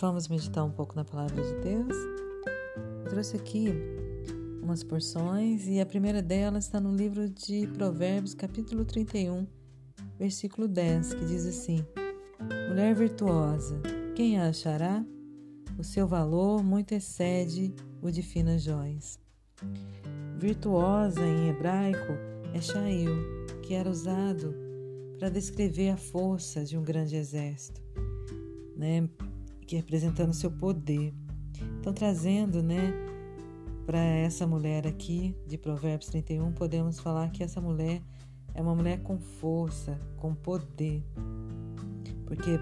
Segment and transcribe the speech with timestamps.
[0.00, 1.96] Vamos meditar um pouco na palavra de Deus.
[3.02, 3.66] Eu trouxe aqui
[4.62, 9.44] umas porções e a primeira delas está no livro de Provérbios, capítulo 31,
[10.16, 11.84] versículo 10, que diz assim:
[12.68, 13.82] Mulher virtuosa,
[14.14, 15.04] quem a achará?
[15.76, 19.18] O seu valor muito excede o de finas joias.
[20.38, 22.12] Virtuosa em hebraico
[22.54, 23.16] é Shail,
[23.62, 24.54] que era usado
[25.18, 27.82] para descrever a força de um grande exército,
[28.76, 29.08] né?
[29.68, 31.14] Que representando seu poder.
[31.78, 32.90] Então, trazendo, né,
[33.84, 38.02] para essa mulher aqui de Provérbios 31, podemos falar que essa mulher
[38.54, 41.04] é uma mulher com força, com poder.
[42.26, 42.58] Porque,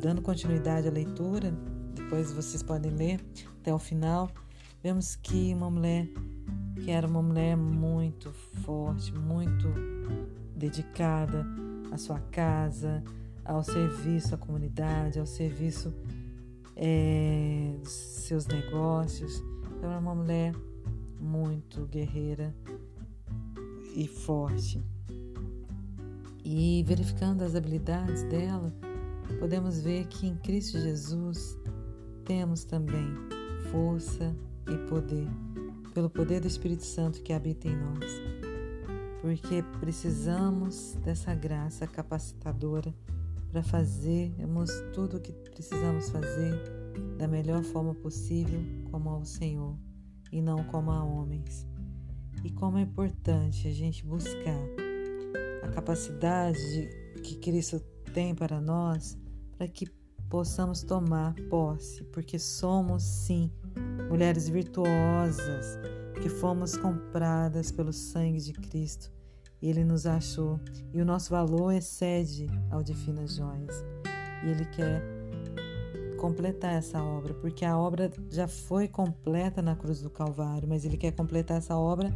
[0.00, 1.52] dando continuidade à leitura,
[1.94, 3.20] depois vocês podem ler
[3.60, 4.30] até o final,
[4.82, 6.08] vemos que uma mulher
[6.82, 8.32] que era uma mulher muito
[8.64, 9.68] forte, muito
[10.56, 11.44] dedicada
[11.92, 13.02] à sua casa,
[13.44, 15.94] ao serviço à comunidade, ao serviço
[16.76, 19.42] é, seus negócios.
[19.82, 20.54] Ela é uma mulher
[21.18, 22.54] muito guerreira
[23.94, 24.82] e forte.
[26.44, 28.72] E verificando as habilidades dela,
[29.40, 31.58] podemos ver que em Cristo Jesus
[32.24, 33.08] temos também
[33.72, 34.36] força
[34.68, 35.28] e poder,
[35.94, 38.04] pelo poder do Espírito Santo que habita em nós.
[39.20, 42.94] Porque precisamos dessa graça capacitadora
[43.50, 46.54] para fazermos tudo o que precisamos fazer
[47.18, 49.76] da melhor forma possível, como ao Senhor
[50.32, 51.66] e não como a homens.
[52.44, 54.60] E como é importante a gente buscar
[55.62, 57.80] a capacidade de, que Cristo
[58.12, 59.18] tem para nós,
[59.56, 59.86] para que
[60.28, 63.50] possamos tomar posse, porque somos sim
[64.08, 65.78] mulheres virtuosas,
[66.22, 69.10] que fomos compradas pelo sangue de Cristo
[69.62, 70.60] ele nos achou
[70.92, 73.84] e o nosso valor excede ao de finas joias.
[74.44, 75.02] E Ele quer
[76.18, 80.96] completar essa obra, porque a obra já foi completa na cruz do Calvário, mas Ele
[80.96, 82.12] quer completar essa obra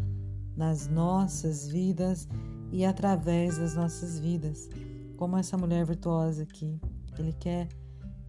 [0.57, 2.29] nas nossas vidas
[2.73, 4.69] e através das nossas vidas,
[5.17, 6.81] como essa mulher virtuosa aqui.
[7.19, 7.69] Ele quer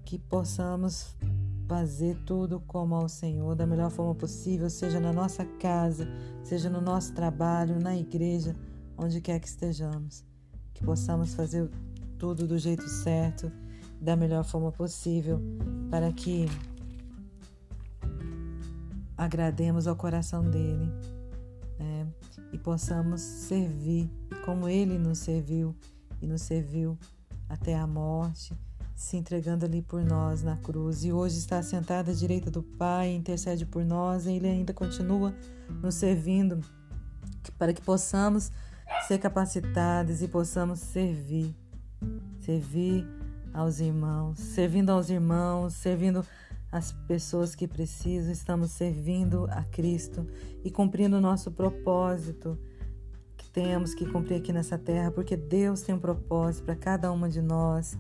[0.06, 1.16] que possamos
[1.68, 6.08] fazer tudo como ao Senhor, da melhor forma possível, seja na nossa casa,
[6.44, 8.56] seja no nosso trabalho, na igreja
[8.98, 10.24] onde quer que estejamos,
[10.74, 11.70] que possamos fazer
[12.18, 13.52] tudo do jeito certo,
[14.00, 15.40] da melhor forma possível,
[15.90, 16.46] para que
[19.18, 20.92] agrademos ao coração dele
[21.78, 22.08] né?
[22.52, 24.10] e possamos servir
[24.46, 25.76] como ele nos serviu
[26.22, 26.98] e nos serviu
[27.48, 28.58] até a morte,
[28.96, 31.04] se entregando ali por nós na cruz.
[31.04, 35.36] E hoje está sentado à direita do Pai, intercede por nós, e ele ainda continua
[35.82, 36.62] nos servindo
[37.58, 38.52] para que possamos
[39.12, 41.54] ser capacitados e possamos servir,
[42.40, 43.06] servir
[43.54, 46.26] aos irmãos, servindo aos irmãos, servindo
[46.72, 50.26] as pessoas que precisam, estamos servindo a Cristo
[50.64, 52.58] e cumprindo o nosso propósito
[53.36, 57.28] que temos que cumprir aqui nessa terra, porque Deus tem um propósito para cada uma
[57.28, 57.98] de nós,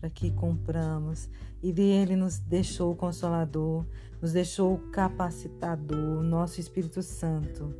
[0.00, 1.28] para que cumpramos.
[1.62, 3.86] E Ele nos deixou o Consolador,
[4.20, 7.72] nos deixou o Capacitador, nosso Espírito Santo.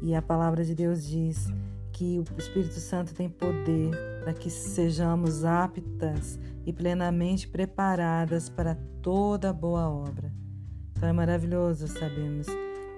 [0.00, 1.48] E a palavra de Deus diz
[1.96, 3.90] que o Espírito Santo tem poder
[4.22, 10.30] para que sejamos aptas e plenamente preparadas para toda boa obra.
[10.90, 12.48] Então é maravilhoso sabemos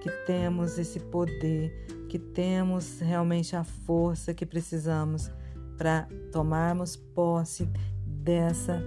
[0.01, 5.31] que temos esse poder, que temos realmente a força que precisamos
[5.77, 7.69] para tomarmos posse
[8.05, 8.83] dessa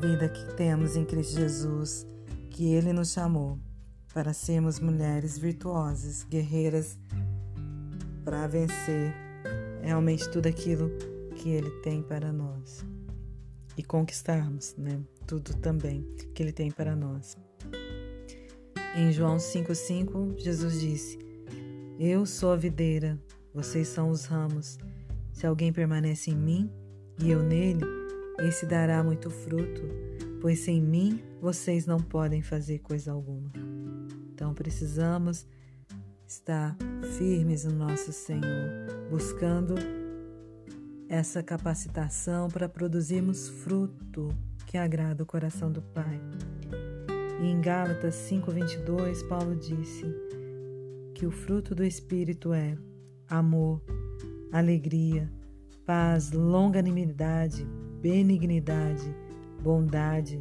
[0.00, 2.04] vida que temos em Cristo Jesus,
[2.50, 3.56] que Ele nos chamou
[4.12, 6.98] para sermos mulheres virtuosas, guerreiras
[8.30, 9.12] para vencer
[9.82, 10.88] realmente tudo aquilo
[11.34, 12.86] que Ele tem para nós
[13.76, 15.00] e conquistarmos, né?
[15.26, 17.36] Tudo também que Ele tem para nós.
[18.94, 21.18] Em João 5,5, Jesus disse:
[21.98, 23.18] Eu sou a videira,
[23.52, 24.78] vocês são os ramos.
[25.32, 26.70] Se alguém permanece em mim
[27.20, 27.84] e eu nele,
[28.38, 29.82] esse dará muito fruto,
[30.40, 33.50] pois sem mim vocês não podem fazer coisa alguma.
[34.32, 35.48] Então precisamos
[36.30, 36.76] estar
[37.18, 39.74] firmes no nosso Senhor, buscando
[41.08, 44.28] essa capacitação para produzirmos fruto
[44.64, 46.20] que agrada o coração do Pai.
[47.42, 50.06] E em Gálatas 5:22, Paulo disse
[51.16, 52.78] que o fruto do espírito é
[53.28, 53.82] amor,
[54.52, 55.28] alegria,
[55.84, 57.66] paz, longanimidade,
[58.00, 59.12] benignidade,
[59.60, 60.40] bondade,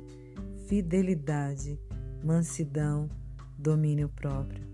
[0.68, 1.80] fidelidade,
[2.24, 3.10] mansidão,
[3.58, 4.69] domínio próprio.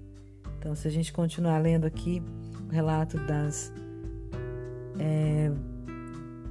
[0.66, 2.24] Então, se a gente continuar lendo aqui
[2.68, 3.72] o relato das
[4.98, 5.52] é,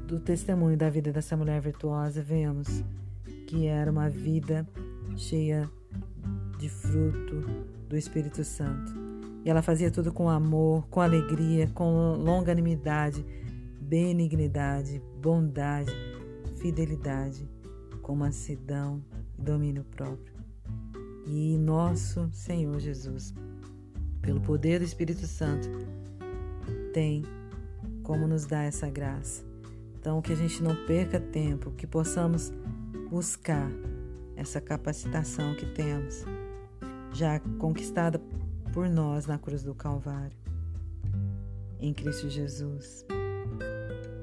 [0.07, 2.85] do testemunho da vida dessa mulher virtuosa, vemos
[3.49, 4.65] que era uma vida
[5.17, 5.69] cheia
[6.61, 7.41] de fruto
[7.89, 8.95] do Espírito Santo.
[9.45, 13.27] E ela fazia tudo com amor, com alegria, com longanimidade,
[13.81, 15.91] benignidade, bondade,
[16.59, 17.51] fidelidade,
[18.01, 19.05] com mansidão
[19.37, 20.37] e domínio próprio.
[21.27, 23.35] E nosso Senhor Jesus,
[24.25, 25.69] pelo poder do Espírito Santo,
[26.93, 27.23] tem
[28.03, 29.45] como nos dar essa graça.
[29.99, 32.53] Então, que a gente não perca tempo, que possamos
[33.11, 33.71] buscar
[34.37, 36.25] essa capacitação que temos,
[37.13, 38.21] já conquistada
[38.73, 40.37] por nós na cruz do Calvário,
[41.79, 43.07] em Cristo Jesus.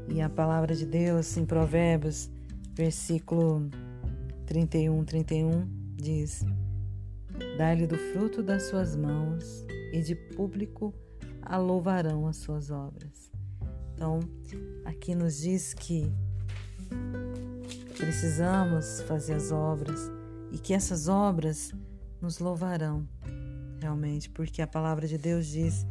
[0.09, 2.29] E a palavra de Deus em Provérbios,
[2.73, 3.69] versículo
[4.45, 6.43] 31, 31, diz:
[7.57, 10.93] Dá-lhe do fruto das suas mãos, e de público
[11.41, 13.31] a louvarão as suas obras.
[13.93, 14.19] Então,
[14.85, 16.11] aqui nos diz que
[17.97, 19.99] precisamos fazer as obras
[20.51, 21.71] e que essas obras
[22.21, 23.07] nos louvarão
[23.79, 25.85] realmente, porque a palavra de Deus diz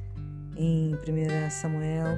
[0.57, 2.17] em 1 Samuel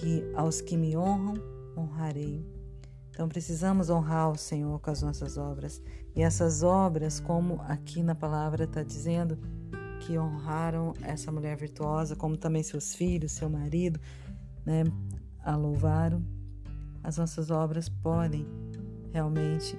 [0.00, 1.34] que aos que me honram,
[1.76, 2.44] honrarei.
[3.10, 5.80] Então precisamos honrar o Senhor com as nossas obras.
[6.16, 9.38] E essas obras, como aqui na palavra está dizendo,
[10.06, 13.98] que honraram essa mulher virtuosa, como também seus filhos, seu marido,
[14.64, 14.84] né,
[15.42, 16.22] a louvaram.
[17.02, 18.46] As nossas obras podem
[19.12, 19.78] realmente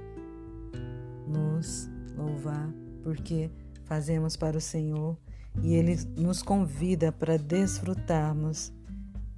[1.28, 2.72] nos louvar,
[3.04, 3.52] porque
[3.84, 5.18] fazemos para o Senhor
[5.62, 8.72] e Ele nos convida para desfrutarmos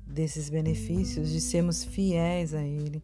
[0.05, 3.03] desses benefícios, de sermos fiéis a Ele,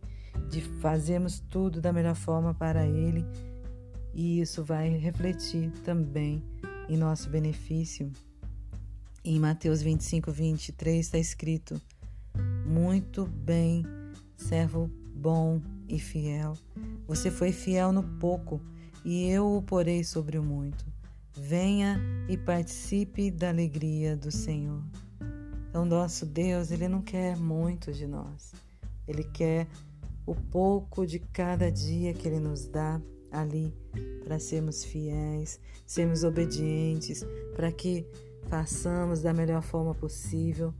[0.49, 3.25] de fazermos tudo da melhor forma para Ele,
[4.13, 6.43] e isso vai refletir também
[6.89, 8.11] em nosso benefício.
[9.23, 11.81] Em Mateus 25, 23 está escrito:
[12.65, 13.85] Muito bem,
[14.35, 16.53] servo bom e fiel.
[17.07, 18.61] Você foi fiel no pouco,
[19.05, 20.85] e eu o porei sobre o muito.
[21.35, 21.99] Venha
[22.29, 24.83] e participe da alegria do Senhor.
[25.69, 28.53] Então, nosso Deus, Ele não quer muito de nós.
[29.07, 29.67] Ele quer
[30.25, 33.01] o pouco de cada dia que Ele nos dá
[33.33, 33.73] ali
[34.23, 37.25] para sermos fiéis, sermos obedientes,
[37.55, 38.07] para que
[38.47, 40.73] façamos da melhor forma possível,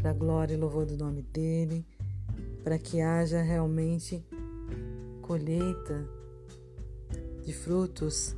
[0.00, 1.86] para a glória e louvor do nome dEle,
[2.64, 4.24] para que haja realmente
[5.22, 6.08] colheita
[7.44, 8.36] de frutos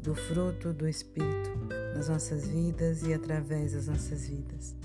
[0.00, 1.50] do fruto do Espírito
[1.94, 4.76] nas nossas vidas e através das nossas vidas.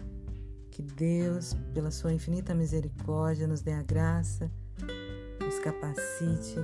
[0.71, 4.49] Que Deus, pela Sua infinita misericórdia, nos dê a graça,
[5.41, 6.55] nos capacite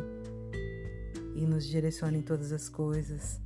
[1.35, 3.39] e nos direcione em todas as coisas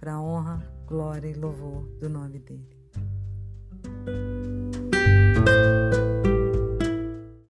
[0.00, 2.74] para a honra, glória e louvor do nome dele.